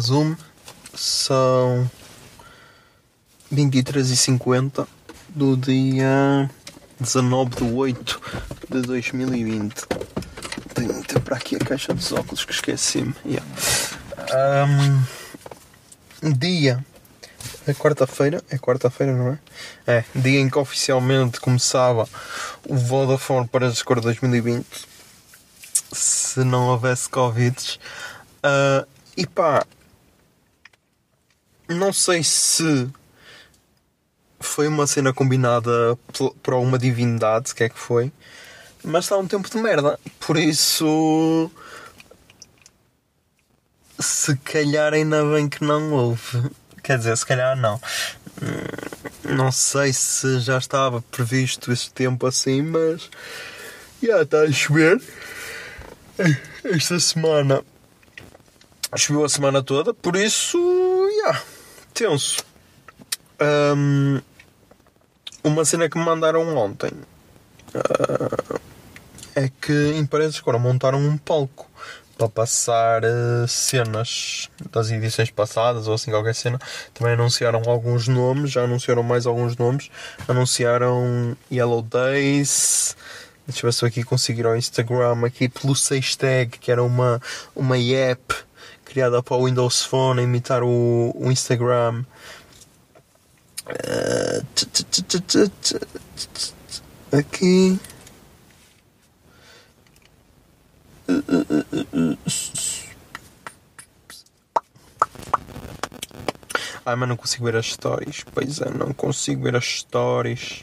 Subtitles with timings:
[0.00, 0.34] Zoom,
[0.94, 1.90] são
[3.52, 4.86] 23h50
[5.28, 6.50] do dia
[6.98, 8.20] 19 de 8
[8.70, 9.86] de 2020.
[10.72, 13.14] Tenho de ter para aqui a caixa dos óculos que esqueci-me.
[13.26, 13.46] Yeah.
[14.32, 15.04] Ahm,
[16.32, 16.82] dia.
[17.66, 18.42] É quarta-feira?
[18.48, 19.38] É quarta-feira, não é?
[19.86, 22.08] É, dia em que oficialmente começava
[22.66, 24.66] o Vodafone para Cor 2020.
[25.92, 27.78] Se não houvesse Covid.
[28.42, 28.86] Ah,
[29.16, 29.64] e pá,
[31.68, 32.88] não sei se
[34.40, 35.98] foi uma cena combinada
[36.42, 38.12] por alguma divindade, se que é que foi,
[38.82, 39.98] mas está um tempo de merda.
[40.20, 41.50] Por isso,
[43.98, 46.50] se calhar ainda bem que não houve.
[46.82, 47.80] Quer dizer, se calhar não.
[48.42, 53.08] Hum, Não sei se já estava previsto esse tempo assim, mas
[54.02, 55.00] já está a chover.
[56.64, 57.62] Esta semana
[58.96, 60.58] choveu a semana toda, por isso,
[61.22, 61.42] yeah,
[61.92, 62.44] tenso.
[63.40, 64.20] Ahm,
[65.42, 66.90] uma cena que me mandaram ontem
[67.74, 68.58] ah,
[69.34, 71.68] é que em Paredes agora montaram um palco
[72.16, 76.60] para passar eh, cenas das edições passadas ou assim qualquer cena.
[76.92, 79.90] Também anunciaram alguns nomes, já anunciaram mais alguns nomes.
[80.28, 82.96] Anunciaram Yellow Days.
[83.46, 87.20] Deixa eu ver se eu aqui conseguir ao Instagram aqui pelo Sextag, que era uma,
[87.54, 88.34] uma app
[88.94, 92.04] criada para o Windows Phone, a imitar o, o Instagram.
[93.66, 94.40] Eh,
[97.10, 97.80] aqui.
[106.86, 108.24] Ai, mas não consigo ver as stories.
[108.32, 110.62] Pois é, não consigo ver as stories.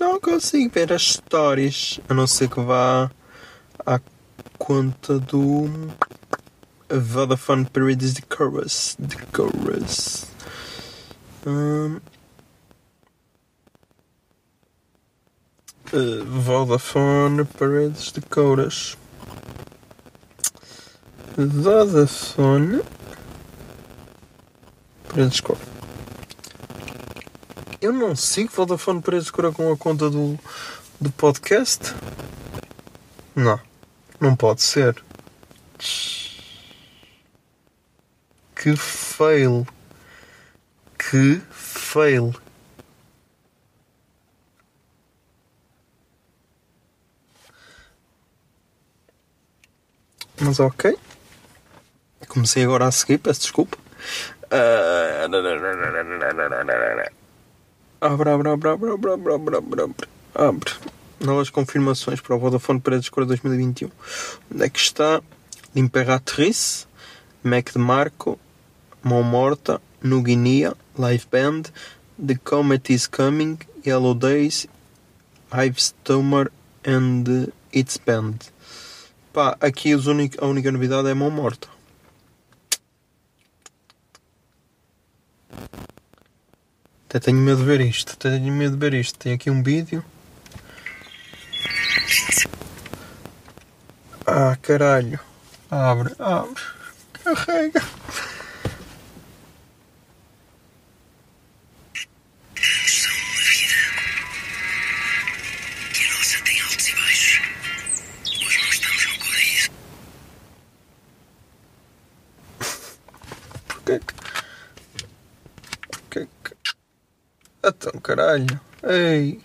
[0.00, 2.00] Não consigo ver as stories.
[2.08, 3.08] A não ser que vá
[3.86, 4.00] à
[4.58, 5.68] conta do.
[6.90, 8.94] A Vodafone period is the chorus.
[8.98, 10.30] The chorus.
[11.46, 12.02] Um,
[15.92, 18.96] uh, Vodafone period is the chorus.
[21.36, 22.84] Vodafone
[25.08, 25.74] period is chorus.
[27.80, 30.38] Eu não sigo Vodafone Paredes Escura com a conta do,
[30.98, 31.94] do podcast?
[33.36, 33.60] Não,
[34.18, 35.02] não pode ser.
[38.64, 39.66] Que fail.
[40.96, 42.34] Que fail.
[50.40, 50.96] Mas ok.
[52.26, 53.76] Comecei agora a seguir, peço desculpa.
[58.00, 60.08] Abre, abre, abre, abre, abre, abre, abre, abre, abre.
[60.34, 60.72] Abre.
[61.20, 63.90] Novas confirmações para o Vodafone Paredes Cora 2021.
[64.50, 65.20] Onde é que está?
[65.74, 66.86] L'Imperatrice,
[67.42, 68.40] Mac de Marco,
[69.04, 71.64] Mão Morta, No Guinea, Live Band,
[72.24, 74.66] The Comet is Coming, Yellow Days,
[75.52, 76.50] Ives Tomer
[76.86, 78.36] and Its Band.
[79.32, 81.68] Pá, aqui únic- a única novidade é Mão Morta.
[87.08, 88.12] Até tenho medo de ver isto.
[88.14, 89.18] Até tenho medo de ver isto.
[89.18, 90.04] Tem aqui um vídeo.
[94.26, 95.20] Ah, caralho.
[95.70, 96.62] Abre, abre.
[97.12, 97.82] Carrega.
[116.14, 116.54] que que.
[117.64, 118.60] Então, caralho.
[118.82, 119.40] Ei.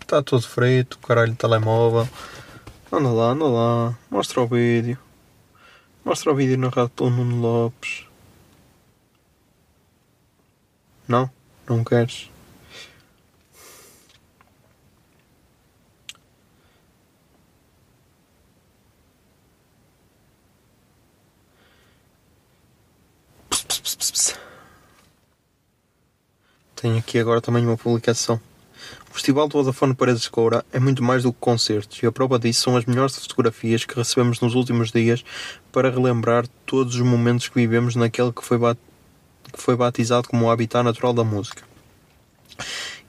[0.00, 2.08] Está todo frito, caralho, telemóvel.
[2.90, 3.98] Anda lá, anda lá.
[4.10, 4.98] Mostra o vídeo.
[6.04, 8.06] Mostra o vídeo narrado pelo Nuno Lopes.
[11.06, 11.30] Não?
[11.68, 12.31] Não queres?
[26.82, 28.40] Tenho aqui agora também uma publicação.
[29.08, 32.10] O Festival do Vodafone Paredes de Coura é muito mais do que concertos e a
[32.10, 35.24] prova disso são as melhores fotografias que recebemos nos últimos dias
[35.70, 38.78] para relembrar todos os momentos que vivemos naquele que foi, bat-
[39.52, 41.62] que foi batizado como o habitat natural da música.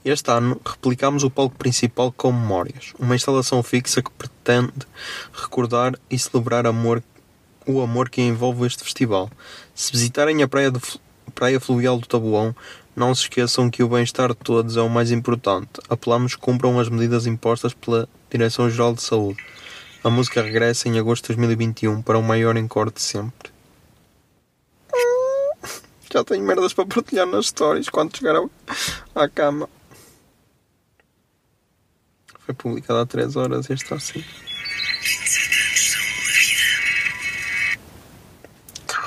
[0.04, 4.86] Este ano replicámos o palco principal com memórias, uma instalação fixa que pretende
[5.32, 7.02] recordar e celebrar amor,
[7.66, 9.28] o amor que envolve este festival.
[9.74, 10.98] Se visitarem a praia, Fl-
[11.32, 12.54] praia Fluvial do Tabuão,
[12.96, 15.70] não se esqueçam que o bem-estar de todos é o mais importante.
[15.88, 19.44] Apelamos que cumpram as medidas impostas pela Direção-Geral de Saúde.
[20.02, 23.50] A música regressa em agosto de 2021 para o maior encore de sempre.
[26.12, 28.36] Já tenho merdas para partilhar nas stories quando chegar
[29.14, 29.68] à cama.
[32.40, 33.98] Foi publicado há 3 horas e está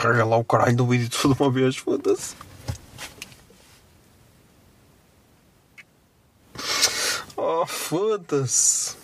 [0.08, 2.34] Carrega lá o caralho do vídeo tudo uma vez, foda-se.
[7.36, 8.96] Oh, foda-se.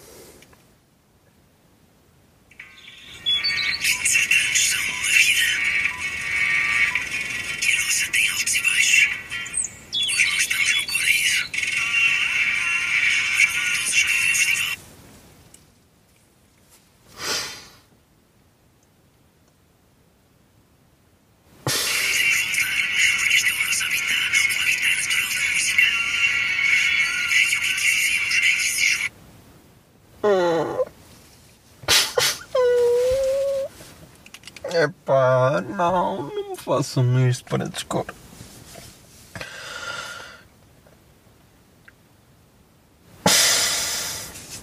[34.74, 38.06] Epá, não, não me façam isto para descor.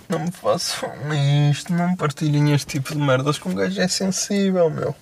[0.08, 0.90] Não me façam
[1.50, 4.96] isto, não partilhem este tipo de merdas com um gajo é sensível, meu.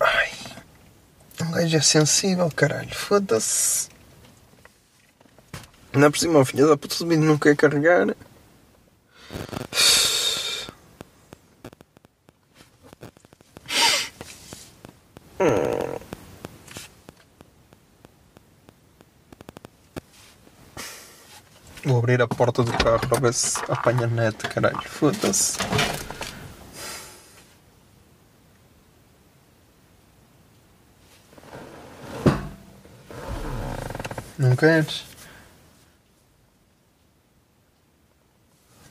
[0.00, 0.30] Ai,
[1.42, 3.90] um gajo é sensível, caralho, foda-se.
[5.92, 8.16] Ainda por cima, o filho da puta do vídeo não quer carregar.
[21.86, 24.82] Vou abrir a porta do carro para ver se apanha net, caralho.
[24.82, 25.56] Foda-se.
[34.36, 35.04] Não queres?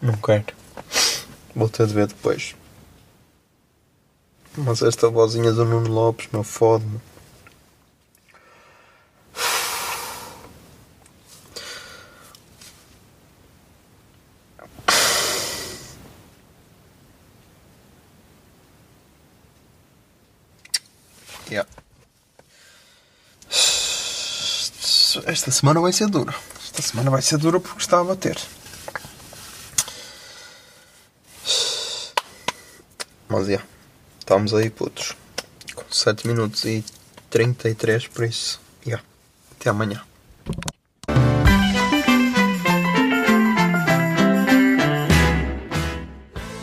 [0.02, 0.46] Não quero.
[1.54, 2.56] Vou ter de ver depois.
[4.56, 7.02] Mas esta vozinha do Nuno Lopes, meu, fode-me.
[21.50, 21.70] Yeah.
[25.26, 26.34] Esta semana vai ser dura.
[26.64, 28.38] Esta semana vai ser dura porque está a bater.
[33.30, 33.66] Mas yeah,
[34.20, 35.14] estamos aí putos.
[35.74, 36.84] Com 7 minutos e
[37.30, 38.60] 33 por isso.
[38.86, 39.04] Yeah.
[39.52, 40.04] Até amanhã.